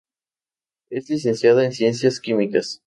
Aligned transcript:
Es 0.89 1.11
licenciada 1.11 1.63
en 1.63 1.73
Ciencias 1.73 2.19
Químicas. 2.19 2.79